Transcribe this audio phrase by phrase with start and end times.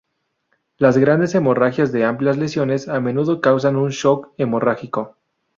[0.79, 5.15] Las grandes hemorragias de amplias lesiones, a menudo causan un "shock" hemorrágico.